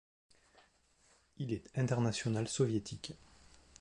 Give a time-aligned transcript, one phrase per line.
[1.37, 3.13] Il est international soviétique.